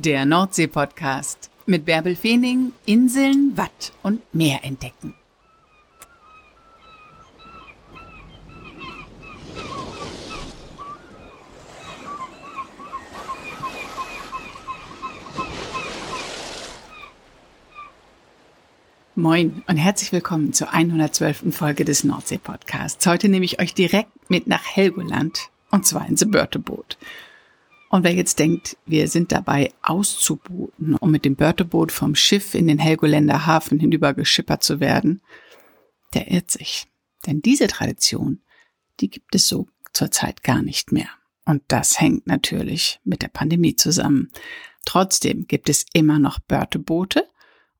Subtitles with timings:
[0.00, 5.14] Der Nordsee-Podcast mit Bärbel Feening, Inseln, Watt und Meer entdecken.
[19.16, 21.52] Moin und herzlich willkommen zur 112.
[21.52, 23.04] Folge des Nordsee-Podcasts.
[23.04, 26.96] Heute nehme ich euch direkt mit nach Helgoland und zwar ins Börteboot.
[27.88, 32.68] Und wer jetzt denkt, wir sind dabei auszubooten, um mit dem Börteboot vom Schiff in
[32.68, 35.22] den Helgoländer Hafen hinüber geschippert zu werden,
[36.14, 36.86] der irrt sich.
[37.26, 38.40] Denn diese Tradition,
[39.00, 41.08] die gibt es so zurzeit gar nicht mehr.
[41.44, 44.30] Und das hängt natürlich mit der Pandemie zusammen.
[44.84, 47.26] Trotzdem gibt es immer noch Börteboote.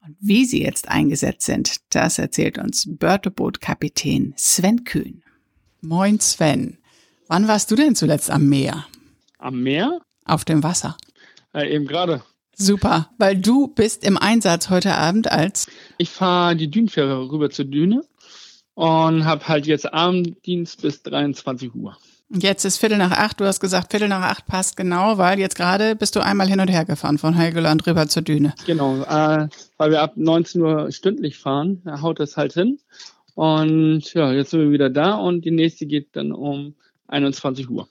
[0.01, 5.23] Und wie sie jetzt eingesetzt sind, das erzählt uns Börtebootkapitän Sven Kühn.
[5.83, 6.79] Moin Sven.
[7.27, 8.87] Wann warst du denn zuletzt am Meer?
[9.39, 10.01] Am Meer?
[10.25, 10.97] Auf dem Wasser.
[11.55, 12.23] Äh, eben gerade.
[12.55, 15.69] Super, weil du bist im Einsatz heute Abend als?
[15.97, 18.03] Ich fahre die Dünenfähre rüber zur Düne
[18.75, 21.97] und habe halt jetzt Abenddienst bis 23 Uhr.
[22.31, 23.41] Jetzt ist Viertel nach acht.
[23.41, 26.61] Du hast gesagt, Viertel nach acht passt genau, weil jetzt gerade bist du einmal hin
[26.61, 28.55] und her gefahren von Helgoland rüber zur Düne.
[28.67, 32.81] Genau, äh, weil wir ab 19 Uhr stündlich fahren, da haut das halt hin.
[33.35, 36.75] Und ja, jetzt sind wir wieder da und die nächste geht dann um
[37.07, 37.89] 21 Uhr.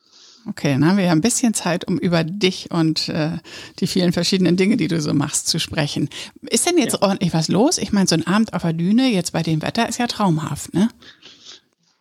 [0.49, 3.31] Okay, dann haben wir ja ein bisschen Zeit, um über dich und äh,
[3.79, 6.09] die vielen verschiedenen Dinge, die du so machst, zu sprechen.
[6.49, 7.01] Ist denn jetzt ja.
[7.01, 7.77] ordentlich was los?
[7.77, 10.73] Ich meine, so ein Abend auf der Düne jetzt bei dem Wetter ist ja traumhaft,
[10.73, 10.89] ne?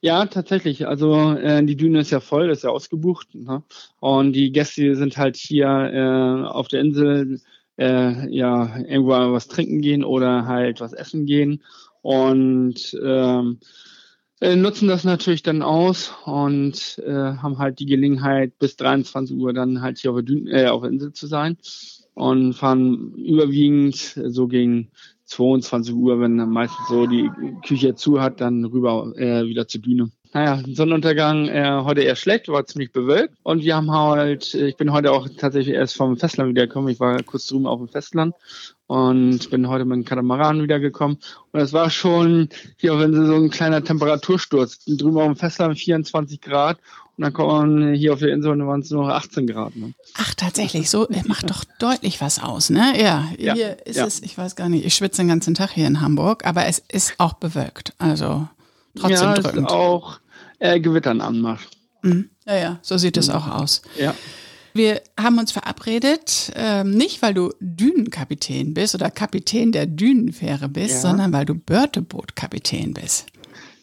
[0.00, 0.86] Ja, tatsächlich.
[0.86, 3.34] Also äh, die Düne ist ja voll, ist ja ausgebucht.
[3.34, 3.62] Ne?
[3.98, 7.40] Und die Gäste sind halt hier äh, auf der Insel
[7.76, 11.62] äh, ja irgendwo was trinken gehen oder halt was essen gehen.
[12.02, 13.58] Und ähm,
[14.40, 19.52] äh, nutzen das natürlich dann aus und äh, haben halt die Gelegenheit, bis 23 Uhr
[19.52, 21.56] dann halt hier auf der, Dün äh, auf der Insel zu sein
[22.14, 24.90] und fahren überwiegend so gegen
[25.24, 27.30] 22 Uhr, wenn dann meistens so die
[27.66, 30.10] Küche zu hat, dann rüber äh, wieder zur Düne.
[30.36, 33.32] Naja, Sonnenuntergang äh, heute eher schlecht, war ziemlich bewölkt.
[33.42, 36.90] Und wir haben halt, äh, ich bin heute auch tatsächlich erst vom Festland wiedergekommen.
[36.90, 38.34] Ich war kurz drüben auf dem Festland
[38.86, 41.16] und bin heute mit dem Katamaran wiedergekommen.
[41.52, 44.84] Und es war schon hier, wenn sie so ein kleiner Temperatursturz.
[44.84, 46.76] Drüben auf dem Festland 24 Grad
[47.16, 49.74] und dann kommt man hier auf der Insel und dann waren es nur 18 Grad.
[49.74, 49.94] Ne?
[50.18, 52.92] Ach, tatsächlich, so macht doch deutlich was aus, ne?
[53.00, 54.04] Ja, ja hier ist ja.
[54.04, 56.82] es, ich weiß gar nicht, ich schwitze den ganzen Tag hier in Hamburg, aber es
[56.92, 57.94] ist auch bewölkt.
[57.96, 58.46] Also
[58.96, 59.68] trotzdem ja, drückend.
[59.68, 60.18] Ist auch
[60.58, 61.76] äh, Gewittern anmacht.
[62.02, 62.30] Mhm.
[62.46, 63.34] Ja, ja, so sieht es mhm.
[63.34, 63.82] auch aus.
[63.98, 64.14] Ja.
[64.74, 70.96] Wir haben uns verabredet, ähm, nicht weil du Dünenkapitän bist oder Kapitän der Dünenfähre bist,
[70.96, 71.00] ja.
[71.00, 73.26] sondern weil du Börtebootkapitän bist.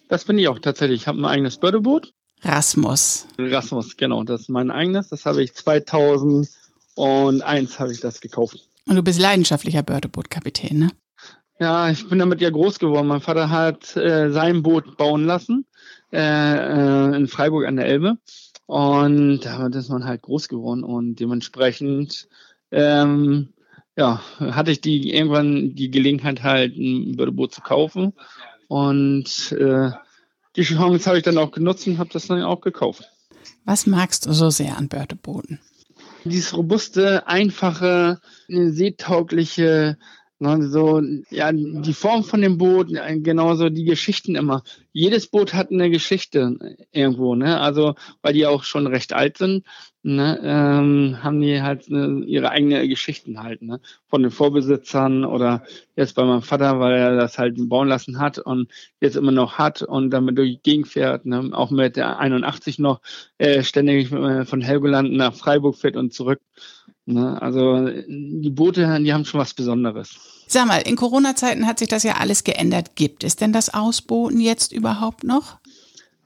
[0.07, 1.01] Das bin ich auch tatsächlich.
[1.01, 2.13] Ich habe ein eigenes Börteboot.
[2.43, 3.25] Rasmus.
[3.39, 4.23] Rasmus, genau.
[4.23, 5.09] Das ist mein eigenes.
[5.09, 8.59] Das habe ich 2001 habe ich das gekauft.
[8.85, 10.91] Und du bist leidenschaftlicher Börtebootkapitän, ne?
[11.59, 13.07] Ja, ich bin damit ja groß geworden.
[13.07, 15.65] Mein Vater hat äh, sein Boot bauen lassen
[16.13, 18.17] äh, äh, in Freiburg an der Elbe.
[18.65, 22.29] Und damit ist man halt groß geworden und dementsprechend
[22.71, 23.49] ähm,
[23.95, 28.13] ja, hatte ich die irgendwann die Gelegenheit halt ein Bördeboot zu kaufen
[28.67, 29.91] und äh,
[30.55, 33.09] die Chance habe ich dann auch genutzt und habe das dann auch gekauft.
[33.65, 35.59] Was magst du so sehr an Bördebooten?
[36.23, 39.97] Dieses robuste, einfache, seetaugliche,
[40.43, 44.61] Ne, so, ja, die Form von dem Boot, genauso die Geschichten immer.
[44.91, 47.61] Jedes Boot hat eine Geschichte irgendwo, ne?
[47.61, 49.65] Also, weil die auch schon recht alt sind,
[50.01, 53.79] ne, ähm, haben die halt ne, ihre eigene Geschichten halt, ne?
[54.09, 55.63] Von den Vorbesitzern oder
[55.95, 59.57] jetzt bei meinem Vater, weil er das halt bauen lassen hat und jetzt immer noch
[59.57, 61.51] hat und damit durch die Gegend fährt, ne?
[61.53, 62.99] Auch mit der 81 noch
[63.37, 66.41] äh, ständig äh, von Helgoland nach Freiburg fährt und zurück.
[67.05, 67.41] Ne?
[67.41, 70.15] Also die Boote, die haben schon was Besonderes.
[70.47, 72.95] Sag mal, in Corona-Zeiten hat sich das ja alles geändert.
[72.95, 75.57] Gibt es denn das Ausbooten jetzt überhaupt noch?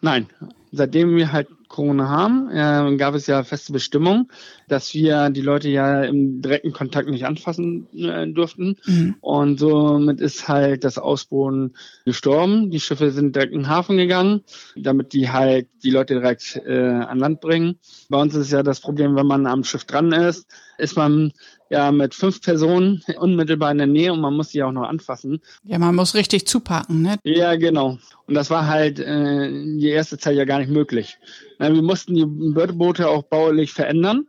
[0.01, 0.27] Nein,
[0.71, 4.29] seitdem wir halt Corona haben, äh, gab es ja feste Bestimmungen,
[4.67, 8.77] dass wir die Leute ja im direkten Kontakt nicht anfassen äh, durften.
[8.85, 9.15] Mhm.
[9.19, 11.75] Und somit ist halt das Ausboden
[12.05, 12.71] gestorben.
[12.71, 14.43] Die Schiffe sind direkt in den Hafen gegangen,
[14.75, 17.79] damit die halt die Leute direkt äh, an Land bringen.
[18.09, 20.47] Bei uns ist ja das Problem, wenn man am Schiff dran ist,
[20.77, 21.31] ist man
[21.69, 25.41] ja mit fünf Personen unmittelbar in der Nähe und man muss sie auch noch anfassen.
[25.63, 27.17] Ja, man muss richtig zupacken, ne?
[27.23, 27.97] Ja, genau.
[28.25, 31.17] Und das war halt äh, die erste Zeit ja gar nicht möglich.
[31.59, 34.27] Na, wir mussten die Bördeboote auch baulich verändern.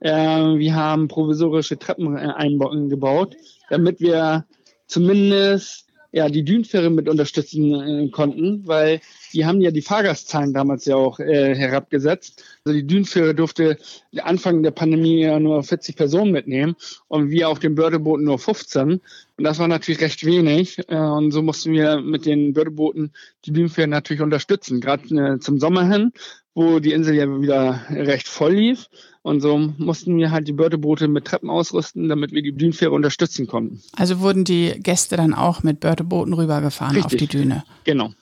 [0.00, 3.36] Äh, wir haben provisorische Treppen äh, eingebaut,
[3.68, 4.46] damit wir
[4.86, 9.00] zumindest ja, die Dünenfähre mit unterstützen äh, konnten, weil
[9.32, 12.42] die haben ja die Fahrgastzahlen damals ja auch äh, herabgesetzt.
[12.64, 13.78] Also die Dünenfähre durfte
[14.18, 16.74] Anfang der Pandemie ja nur 40 Personen mitnehmen
[17.08, 19.00] und wir auf dem Bördebooten nur 15.
[19.40, 20.78] Und das war natürlich recht wenig.
[20.88, 23.12] Äh, und so mussten wir mit den Bördebooten
[23.44, 26.12] die Dünenfähre natürlich unterstützen, gerade äh, zum Sommer hin,
[26.54, 28.88] wo die Insel ja wieder recht voll lief.
[29.22, 33.46] Und so mussten wir halt die Bördeboote mit Treppen ausrüsten, damit wir die Dünenfähre unterstützen
[33.46, 33.82] konnten.
[33.96, 37.22] Also wurden die Gäste dann auch mit Bördebooten rübergefahren Richtig.
[37.22, 37.64] auf die Düne.
[37.84, 38.12] Genau.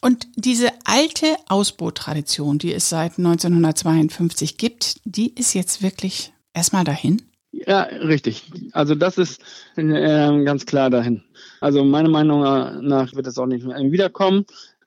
[0.00, 7.22] Und diese alte Ausboottradition, die es seit 1952 gibt, die ist jetzt wirklich erstmal dahin?
[7.52, 8.50] Ja, richtig.
[8.72, 9.40] Also das ist
[9.76, 11.22] äh, ganz klar dahin.
[11.60, 14.44] Also meiner Meinung nach wird es auch nicht mehr wiederkommen,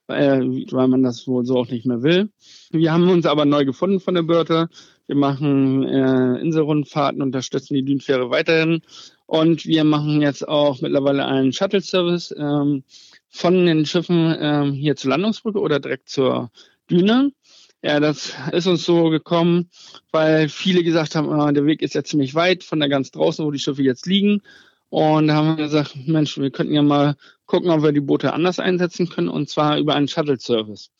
[0.07, 2.29] weil, weil man das wohl so auch nicht mehr will.
[2.71, 4.69] Wir haben uns aber neu gefunden von der Börte.
[5.07, 8.81] Wir machen äh, Inselrundfahrten, unterstützen die Dünenfähre weiterhin.
[9.25, 12.83] Und wir machen jetzt auch mittlerweile einen Shuttle-Service ähm,
[13.29, 16.51] von den Schiffen ähm, hier zur Landungsbrücke oder direkt zur
[16.89, 17.31] Düne.
[17.83, 19.69] Ja, das ist uns so gekommen,
[20.11, 23.45] weil viele gesagt haben, ah, der Weg ist ja ziemlich weit von da ganz draußen,
[23.45, 24.41] wo die Schiffe jetzt liegen.
[24.89, 27.15] Und da haben wir gesagt, Mensch, wir könnten ja mal
[27.45, 30.91] gucken, ob wir die Boote anders einsetzen können, und zwar über einen Shuttle-Service.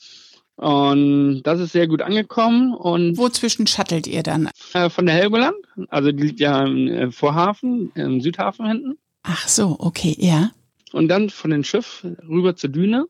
[0.58, 2.74] Und das ist sehr gut angekommen.
[2.74, 4.50] Und Wozwischen shuttelt ihr dann?
[4.74, 5.56] Äh, von der Helgoland.
[5.90, 8.98] Also die liegt ja im äh, Vorhafen, im Südhafen hinten.
[9.24, 10.52] Ach so, okay, ja.
[10.94, 13.06] Und dann von dem Schiff rüber zur Düne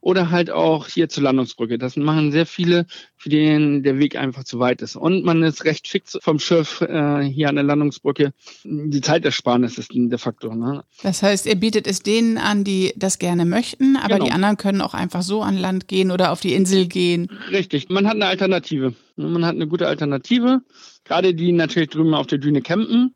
[0.00, 1.78] oder halt auch hier zur Landungsbrücke.
[1.78, 2.86] Das machen sehr viele,
[3.16, 4.96] für denen der Weg einfach zu weit ist.
[4.96, 8.32] Und man ist recht fix vom Schiff äh, hier an der Landungsbrücke.
[8.64, 10.56] Die Zeitersparnis ist der Faktor.
[10.56, 10.84] Ne?
[11.02, 14.24] Das heißt, ihr bietet es denen an, die das gerne möchten, aber genau.
[14.26, 17.28] die anderen können auch einfach so an Land gehen oder auf die Insel gehen.
[17.50, 18.94] Richtig, man hat eine Alternative.
[19.16, 20.62] Man hat eine gute Alternative.
[21.04, 23.14] Gerade die natürlich drüben auf der Düne campen.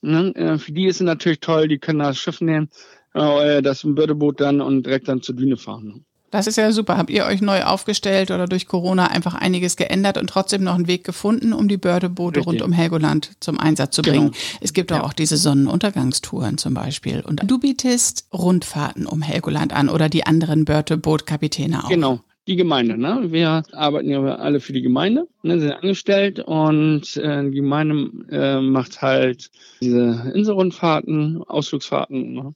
[0.00, 0.34] Ne?
[0.34, 2.68] Äh, für die ist es natürlich toll, die können das Schiff nehmen,
[3.14, 6.04] äh, das Bördeboot dann und direkt dann zur Düne fahren.
[6.34, 6.96] Das ist ja super.
[6.96, 10.88] Habt ihr euch neu aufgestellt oder durch Corona einfach einiges geändert und trotzdem noch einen
[10.88, 14.32] Weg gefunden, um die Bördeboote rund um Helgoland zum Einsatz zu bringen?
[14.32, 14.58] Genau.
[14.60, 15.04] Es gibt ja.
[15.04, 17.20] auch diese Sonnenuntergangstouren zum Beispiel.
[17.20, 21.88] Und du bietest Rundfahrten um Helgoland an oder die anderen Bördebootkapitäne auch.
[21.88, 22.18] Genau.
[22.48, 23.28] Die Gemeinde, ne?
[23.30, 28.60] Wir arbeiten ja alle für die Gemeinde, ne, sind angestellt und äh, die Gemeinde äh,
[28.60, 32.32] macht halt diese Inselrundfahrten, Ausflugsfahrten.
[32.34, 32.54] Ne?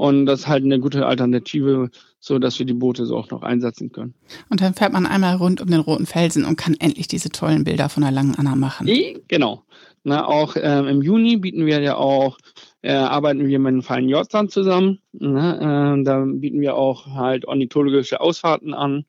[0.00, 3.42] Und das ist halt eine gute Alternative, so dass wir die Boote so auch noch
[3.42, 4.14] einsetzen können.
[4.48, 7.64] Und dann fährt man einmal rund um den Roten Felsen und kann endlich diese tollen
[7.64, 8.88] Bilder von der Langen Anna machen.
[9.28, 9.62] Genau.
[10.02, 12.38] Na, auch ähm, im Juni bieten wir ja auch,
[12.80, 15.00] äh, arbeiten wir mit dem Verein Jordan zusammen.
[15.12, 15.98] Ne?
[16.00, 19.04] Äh, da bieten wir auch halt ornithologische Ausfahrten an.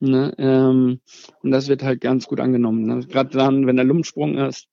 [0.00, 0.34] Ne?
[0.38, 0.98] Ähm,
[1.44, 2.82] und das wird halt ganz gut angenommen.
[2.82, 3.06] Ne?
[3.06, 4.66] Gerade dann, wenn der Lumensprung ist,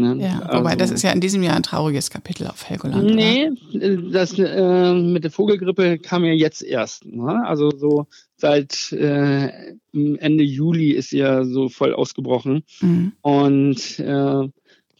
[0.00, 0.16] Ne?
[0.20, 3.14] Ja, wobei also, das ist ja in diesem Jahr ein trauriges Kapitel auf Helgoland.
[3.14, 3.96] Nee, oder?
[4.10, 7.04] das äh, mit der Vogelgrippe kam ja jetzt erst.
[7.06, 7.42] Ne?
[7.44, 8.06] Also so
[8.36, 12.62] seit äh, Ende Juli ist ja so voll ausgebrochen.
[12.80, 13.12] Mhm.
[13.22, 14.48] Und äh,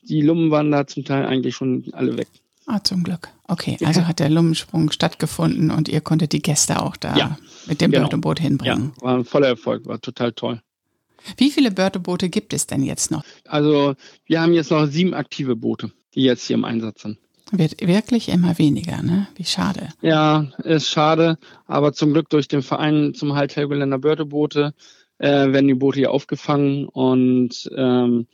[0.03, 2.29] die Lummen waren da zum Teil eigentlich schon alle weg.
[2.67, 3.29] Ah, zum Glück.
[3.47, 7.81] Okay, also hat der Lummensprung stattgefunden und ihr konntet die Gäste auch da ja, mit
[7.81, 8.09] dem genau.
[8.09, 8.93] Boot hinbringen.
[8.97, 10.61] Ja, war ein voller Erfolg, war total toll.
[11.37, 13.25] Wie viele Börteboote gibt es denn jetzt noch?
[13.47, 13.95] Also
[14.27, 17.19] wir haben jetzt noch sieben aktive Boote, die jetzt hier im Einsatz sind.
[17.51, 19.27] Wird wirklich immer weniger, ne?
[19.37, 19.89] Wie schade.
[20.03, 24.75] Ja, ist schade, aber zum Glück durch den Verein zum Halt Helgoländer Börteboote
[25.19, 28.27] äh, werden die Boote hier aufgefangen und ähm,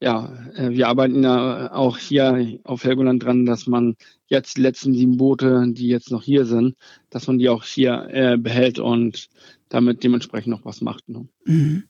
[0.00, 3.96] ja, äh, wir arbeiten ja auch hier auf Helgoland dran, dass man
[4.26, 6.76] jetzt die letzten sieben Boote, die jetzt noch hier sind,
[7.10, 9.28] dass man die auch hier äh, behält und
[9.68, 11.08] damit dementsprechend noch was macht.
[11.08, 11.28] Ne?
[11.44, 11.84] Mhm.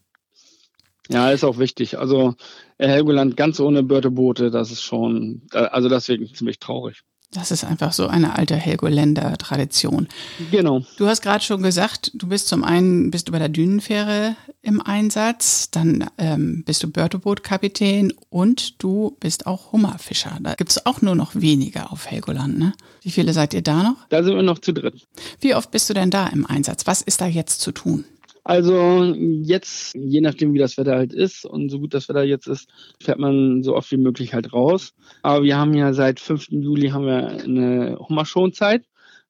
[1.09, 1.99] Ja, ist auch wichtig.
[1.99, 2.35] Also
[2.79, 7.03] äh, Helgoland ganz ohne Börteboote, das ist schon, also deswegen ziemlich traurig.
[7.33, 10.07] Das ist einfach so eine alte Helgoländer Tradition.
[10.53, 10.83] Genau.
[10.97, 14.81] Du hast gerade schon gesagt, du bist zum einen bist du bei der Dünenfähre im
[14.81, 20.39] Einsatz, dann ähm, bist du Börtebootkapitän und du bist auch Hummerfischer.
[20.41, 22.73] Da gibt es auch nur noch weniger auf Helgoland, ne?
[23.03, 23.97] Wie viele seid ihr da noch?
[24.09, 25.07] Da sind wir noch zu dritt.
[25.41, 26.87] Wie oft bist du denn da im Einsatz?
[26.87, 28.05] Was ist da jetzt zu tun?
[28.47, 29.13] Also
[29.43, 32.71] jetzt, je nachdem wie das Wetter halt ist und so gut das Wetter jetzt ist,
[33.03, 34.95] fährt man so oft wie möglich halt raus.
[35.23, 36.53] Aber wir haben ja seit 5.
[36.53, 38.85] Juli haben wir eine Hummerschonzeit.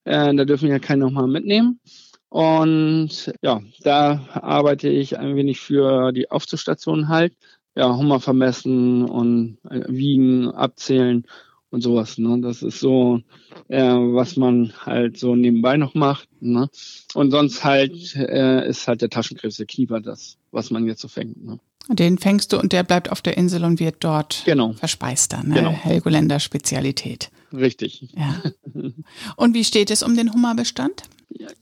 [0.05, 1.81] Äh, da dürfen wir ja keine Hummer mitnehmen.
[2.29, 7.33] Und ja, da arbeite ich ein wenig für die Aufzustation halt.
[7.75, 11.27] Ja, Hummer vermessen und äh, wiegen, abzählen
[11.71, 12.19] und sowas.
[12.19, 12.41] Ne?
[12.41, 13.21] Das ist so,
[13.69, 16.29] äh, was man halt so nebenbei noch macht.
[16.41, 16.69] Ne?
[17.15, 21.09] Und sonst halt äh, ist halt der Taschenkrebs, der Knieper, das, was man jetzt so
[21.09, 21.43] fängt.
[21.45, 21.59] Ne?
[21.89, 24.73] Den fängst du und der bleibt auf der Insel und wird dort genau.
[24.73, 25.49] verspeist dann.
[25.49, 25.55] Ne?
[25.55, 25.71] Genau.
[25.71, 27.31] Helgoländer Spezialität.
[27.53, 28.09] richtig.
[28.17, 28.43] Ja.
[29.37, 31.05] Und wie steht es um den Hummerbestand?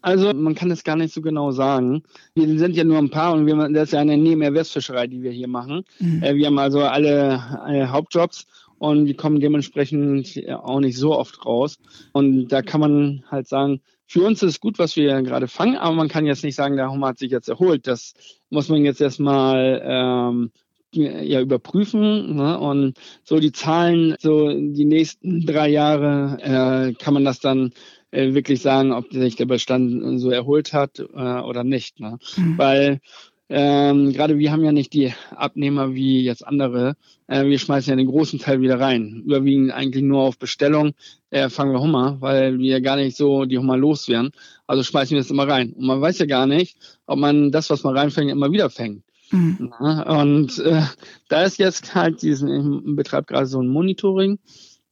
[0.02, 2.02] Also man kann es gar nicht so genau sagen.
[2.34, 5.32] Wir sind ja nur ein paar und wir, das ist ja eine Nebenerwerbsfischerei, die wir
[5.32, 5.84] hier machen.
[5.98, 6.22] Mhm.
[6.22, 8.46] Äh, wir haben also alle, alle Hauptjobs
[8.78, 11.76] und die kommen dementsprechend auch nicht so oft raus.
[12.12, 15.76] Und da kann man halt sagen, für uns ist es gut, was wir gerade fangen,
[15.76, 17.86] aber man kann jetzt nicht sagen, der Hummer hat sich jetzt erholt.
[17.86, 18.14] Das
[18.50, 20.50] muss man jetzt erstmal ähm,
[20.94, 22.36] ja überprüfen.
[22.36, 22.58] Ne?
[22.58, 27.72] Und so die Zahlen, so die nächsten drei Jahre äh, kann man das dann
[28.10, 32.00] äh, wirklich sagen, ob sich der Bestand so erholt hat äh, oder nicht.
[32.00, 32.18] Ne?
[32.36, 32.58] Mhm.
[32.58, 33.00] Weil
[33.48, 36.96] ähm, gerade wir haben ja nicht die Abnehmer wie jetzt andere.
[37.26, 39.22] Äh, wir schmeißen ja den großen Teil wieder rein.
[39.26, 40.94] Überwiegend eigentlich nur auf Bestellung
[41.30, 44.32] äh, fangen wir Hummer, weil wir gar nicht so die Hummer loswerden.
[44.66, 45.72] Also schmeißen wir es immer rein.
[45.72, 49.02] Und man weiß ja gar nicht, ob man das, was man reinfängt, immer wieder fängt.
[49.30, 49.72] Mhm.
[50.06, 50.82] und äh,
[51.28, 54.38] da ist jetzt halt diesen, ich betreibe gerade so ein Monitoring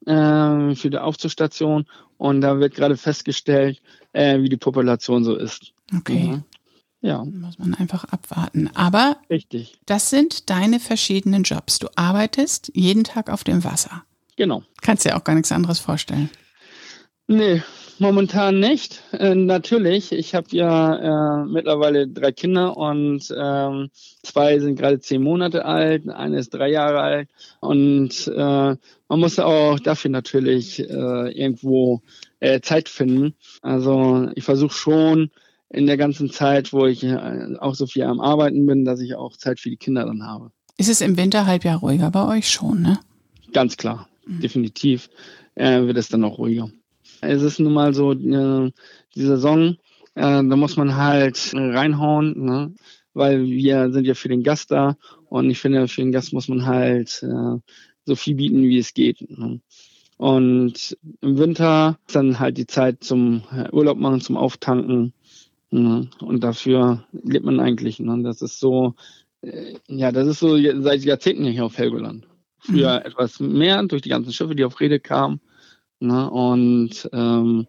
[0.07, 1.85] äh, für die Aufzugstation
[2.17, 3.83] und da wird gerade festgestellt,
[4.13, 5.73] äh, wie die Population so ist.
[5.95, 6.31] Okay.
[6.33, 6.43] Ja.
[7.03, 7.25] Ja.
[7.25, 8.71] Muss man einfach abwarten.
[8.75, 9.79] Aber Richtig.
[9.87, 11.79] das sind deine verschiedenen Jobs.
[11.79, 14.05] Du arbeitest jeden Tag auf dem Wasser.
[14.37, 14.63] Genau.
[14.81, 16.31] Kannst dir auch gar nichts anderes vorstellen.
[17.27, 17.63] Nee,
[18.03, 19.01] Momentan nicht.
[19.13, 23.91] Äh, natürlich, ich habe ja äh, mittlerweile drei Kinder und ähm,
[24.25, 27.29] zwei sind gerade zehn Monate alt, eine ist drei Jahre alt
[27.61, 30.85] und äh, man muss auch dafür natürlich äh,
[31.31, 32.03] irgendwo
[32.41, 33.35] äh, Zeit finden.
[33.61, 35.31] Also ich versuche schon
[35.73, 39.15] in der ganzen Zeit, wo ich äh, auch so viel am Arbeiten bin, dass ich
[39.15, 40.53] auch Zeit für die Kinder dann habe.
[40.77, 42.99] Ist es im Winterhalbjahr ruhiger bei euch schon, ne?
[43.53, 44.41] Ganz klar, mhm.
[44.41, 45.09] definitiv
[45.55, 46.71] äh, wird es dann auch ruhiger.
[47.21, 48.73] Es ist nun mal so, äh,
[49.15, 49.77] die Saison,
[50.15, 52.75] äh, da muss man halt reinhauen, ne?
[53.15, 54.97] weil wir sind ja für den Gast da
[55.29, 57.59] und ich finde, für den Gast muss man halt äh,
[58.05, 59.21] so viel bieten, wie es geht.
[59.31, 59.61] Ne?
[60.17, 65.13] Und im Winter ist dann halt die Zeit zum äh, Urlaub machen, zum Auftanken.
[65.73, 66.09] Ne?
[66.21, 67.99] Und dafür lebt man eigentlich.
[67.99, 68.23] Ne?
[68.23, 68.95] Das ist so,
[69.41, 72.29] äh, ja, das ist so seit Jahrzehnten hier auf Helgoland.
[72.59, 73.07] Früher mhm.
[73.07, 75.41] etwas mehr durch die ganzen Schiffe, die auf Rede kamen.
[75.99, 76.31] Ne?
[76.31, 77.67] Und ähm,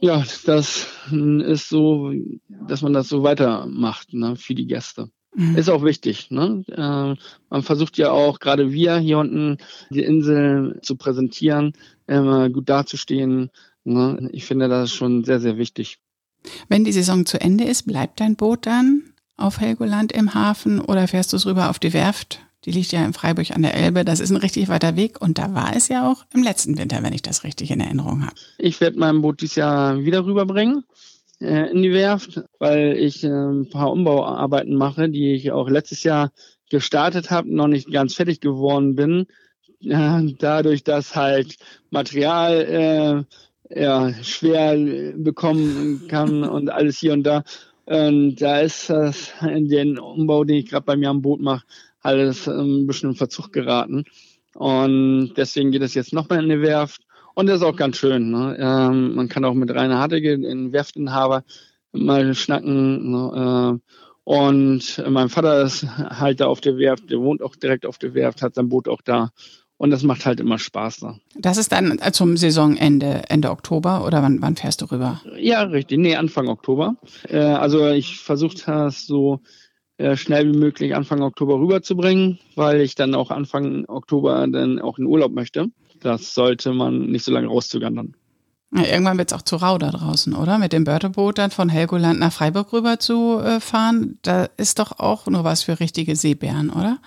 [0.00, 2.12] ja, das ist so,
[2.68, 5.10] dass man das so weitermacht ne, für die Gäste.
[5.34, 5.56] Mhm.
[5.56, 6.30] Ist auch wichtig.
[6.30, 6.64] Ne?
[6.68, 9.58] Äh, man versucht ja auch, gerade wir hier unten,
[9.90, 11.74] die Insel zu präsentieren,
[12.06, 13.50] immer gut dazustehen.
[13.84, 14.30] Ne?
[14.32, 15.98] Ich finde das schon sehr, sehr wichtig.
[16.68, 19.02] Wenn die Saison zu Ende ist, bleibt dein Boot dann
[19.36, 22.40] auf Helgoland im Hafen oder fährst du es rüber auf die Werft?
[22.64, 24.04] Die liegt ja in Freiburg an der Elbe.
[24.04, 25.20] Das ist ein richtig weiter Weg.
[25.20, 28.24] Und da war es ja auch im letzten Winter, wenn ich das richtig in Erinnerung
[28.24, 28.34] habe.
[28.58, 30.84] Ich werde mein Boot dieses Jahr wieder rüberbringen
[31.40, 36.02] äh, in die Werft, weil ich äh, ein paar Umbauarbeiten mache, die ich auch letztes
[36.04, 36.32] Jahr
[36.70, 39.26] gestartet habe, noch nicht ganz fertig geworden bin.
[39.82, 41.56] Äh, dadurch, dass halt
[41.90, 43.36] Material äh,
[43.74, 47.42] ja, schwer bekommen kann und alles hier und da.
[47.86, 51.66] Und da ist das in den Umbau, den ich gerade bei mir am Boot mache,
[52.00, 54.04] alles ein bisschen in Verzug geraten.
[54.54, 57.02] Und deswegen geht es jetzt nochmal in die Werft.
[57.34, 58.30] Und das ist auch ganz schön.
[58.30, 58.56] Ne?
[58.58, 61.44] Ähm, man kann auch mit Rainer Hartige, den Werftinhaber,
[61.92, 63.10] mal schnacken.
[63.10, 63.80] Ne?
[63.82, 67.98] Äh, und mein Vater ist halt da auf der Werft, der wohnt auch direkt auf
[67.98, 69.30] der Werft, hat sein Boot auch da.
[69.76, 71.18] Und das macht halt immer Spaß da.
[71.36, 75.20] Das ist dann zum Saisonende, Ende Oktober oder wann, wann fährst du rüber?
[75.36, 75.98] Ja, richtig.
[75.98, 76.96] Nee, Anfang Oktober.
[77.28, 79.40] Äh, also ich versuche das so
[79.96, 84.98] äh, schnell wie möglich Anfang Oktober rüberzubringen, weil ich dann auch Anfang Oktober dann auch
[84.98, 85.66] in Urlaub möchte.
[86.00, 88.16] Das sollte man nicht so lange rauszögern dann.
[88.74, 90.58] Ja, irgendwann wird es auch zu rau da draußen, oder?
[90.58, 94.98] Mit dem Börteboot dann von Helgoland nach Freiburg rüber zu äh, fahren, da ist doch
[94.98, 96.98] auch nur was für richtige Seebären, oder?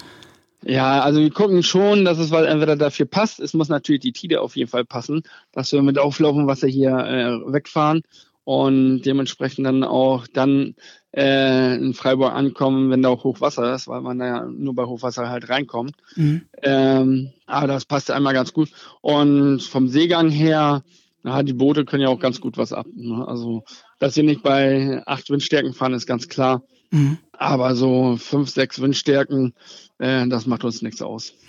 [0.64, 3.40] Ja, also wir gucken schon, dass es weil entweder dafür passt.
[3.40, 5.22] Es muss natürlich die Tide auf jeden Fall passen,
[5.52, 8.02] dass wir mit auflaufendem Wasser hier äh, wegfahren
[8.44, 10.76] und dementsprechend dann auch dann
[11.14, 14.86] äh, in Freiburg ankommen, wenn da auch Hochwasser ist, weil man da ja nur bei
[14.86, 15.96] Hochwasser halt reinkommt.
[16.16, 16.44] Mhm.
[16.62, 18.70] Ähm, aber das passt einmal ganz gut.
[19.02, 20.84] Und vom Seegang her,
[21.24, 22.88] na, die Boote können ja auch ganz gut was ab.
[22.96, 23.28] Ne?
[23.28, 23.64] Also,
[24.00, 26.64] dass sie nicht bei acht Windstärken fahren, ist ganz klar.
[26.92, 27.18] Mhm.
[27.34, 29.54] Aber so fünf, sechs Windstärken,
[30.00, 31.34] äh, das macht uns nichts aus.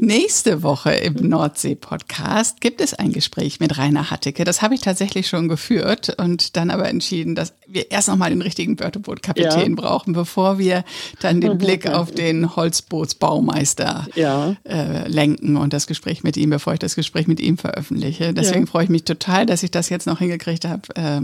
[0.00, 4.44] Nächste Woche im Nordsee-Podcast gibt es ein Gespräch mit Rainer Hatteke.
[4.44, 8.42] Das habe ich tatsächlich schon geführt und dann aber entschieden, dass wir erst nochmal den
[8.42, 9.74] richtigen Börteboot-Kapitän ja.
[9.74, 10.84] brauchen, bevor wir
[11.20, 14.56] dann den Blick auf den Holzbootsbaumeister ja.
[14.64, 18.32] äh, lenken und das Gespräch mit ihm, bevor ich das Gespräch mit ihm veröffentliche.
[18.32, 18.70] Deswegen ja.
[18.70, 20.82] freue ich mich total, dass ich das jetzt noch hingekriegt habe.
[20.94, 21.20] Äh,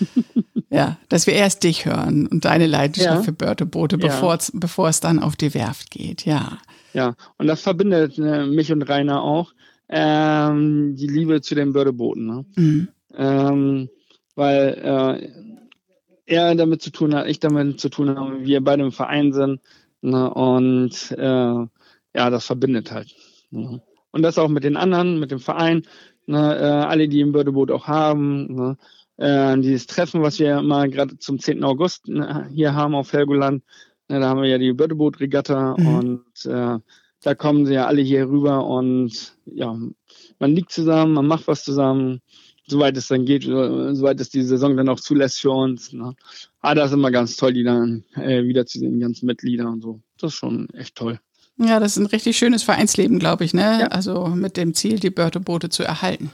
[0.70, 5.18] ja, dass wir erst dich hören und deine Leidenschaft für Börteboote, bevor, bevor es dann
[5.18, 6.24] auf die Werft geht.
[6.24, 6.58] Ja.
[6.92, 9.52] Ja, und das verbindet äh, mich und Rainer auch.
[9.88, 12.26] ähm, die Liebe zu den Bördebooten.
[12.26, 12.44] Ne?
[12.56, 12.88] Mhm.
[13.16, 13.88] Ähm,
[14.34, 15.28] weil äh,
[16.26, 19.60] er damit zu tun hat, ich damit zu tun habe, wir beide im Verein sind.
[20.02, 20.32] Ne?
[20.32, 21.66] Und äh,
[22.18, 23.14] ja, das verbindet halt.
[23.50, 23.80] Ne?
[24.10, 25.82] Und das auch mit den anderen, mit dem Verein,
[26.26, 26.56] ne?
[26.58, 28.76] äh, alle, die ein Bördeboot auch haben.
[29.16, 31.64] Äh, dieses Treffen, was wir mal gerade zum 10.
[31.64, 33.64] August ne, hier haben auf Helgoland,
[34.08, 34.20] ne?
[34.20, 35.86] da haben wir ja die Bördeboot-Regatta mhm.
[35.86, 36.78] und äh,
[37.22, 39.76] da kommen sie ja alle hier rüber und ja,
[40.38, 42.20] man liegt zusammen, man macht was zusammen,
[42.66, 45.92] soweit es dann geht, soweit es die Saison dann auch zulässt für uns.
[45.92, 46.14] Ne?
[46.60, 50.00] Ah, das ist immer ganz toll, die dann äh, wiederzusehen, die ganzen Mitglieder und so.
[50.18, 51.18] Das ist schon echt toll.
[51.58, 53.78] Ja, das ist ein richtig schönes Vereinsleben, glaube ich, ne?
[53.80, 53.86] Ja.
[53.86, 56.30] Also mit dem Ziel, die Börteboote zu erhalten.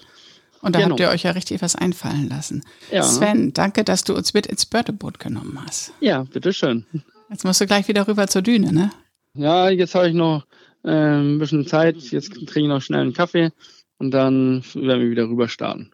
[0.62, 0.92] Und da genau.
[0.92, 2.64] habt ihr euch ja richtig was einfallen lassen.
[2.90, 3.02] Ja.
[3.02, 5.92] Sven, danke, dass du uns mit ins Börteboot genommen hast.
[6.00, 6.86] Ja, bitteschön.
[7.28, 8.90] Jetzt musst du gleich wieder rüber zur Düne, ne?
[9.34, 10.46] Ja, jetzt habe ich noch
[10.84, 11.96] äh, ein bisschen Zeit.
[11.96, 13.50] Jetzt trinke ich noch schnell einen Kaffee
[13.98, 15.90] und dann werden wir wieder rüber starten.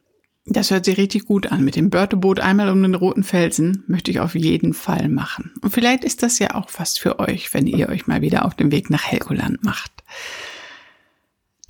[0.50, 1.62] Das hört sich richtig gut an.
[1.62, 5.52] Mit dem Börteboot einmal um den roten Felsen möchte ich auf jeden Fall machen.
[5.60, 8.54] Und vielleicht ist das ja auch fast für euch, wenn ihr euch mal wieder auf
[8.54, 9.92] den Weg nach Helgoland macht.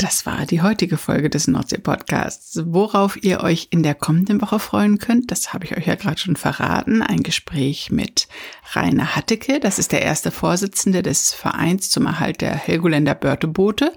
[0.01, 2.63] Das war die heutige Folge des Nordsee-Podcasts.
[2.67, 6.19] Worauf ihr euch in der kommenden Woche freuen könnt, das habe ich euch ja gerade
[6.19, 7.03] schon verraten.
[7.03, 8.29] Ein Gespräch mit
[8.75, 13.93] Rainer Hatteke, das ist der erste Vorsitzende des Vereins zum Erhalt der Helgoländer Börteboote.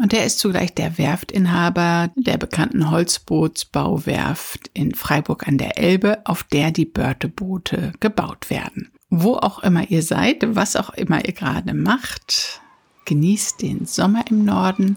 [0.00, 6.44] Und der ist zugleich der Werftinhaber der bekannten Holzbootsbauwerft in Freiburg an der Elbe, auf
[6.44, 8.92] der die Börteboote gebaut werden.
[9.10, 12.62] Wo auch immer ihr seid, was auch immer ihr gerade macht,
[13.04, 14.96] genießt den Sommer im Norden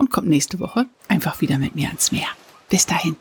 [0.00, 2.28] und kommt nächste Woche einfach wieder mit mir ans Meer.
[2.70, 3.16] Bis dahin.